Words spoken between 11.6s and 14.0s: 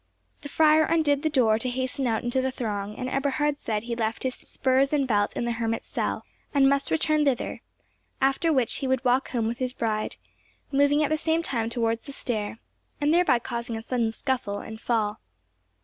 towards the stair, and thereby causing a